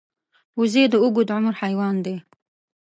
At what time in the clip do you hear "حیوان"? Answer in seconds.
1.61-1.95